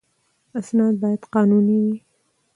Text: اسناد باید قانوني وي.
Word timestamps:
اسناد 0.59 0.95
باید 1.01 1.23
قانوني 1.33 1.77
وي. 1.83 1.97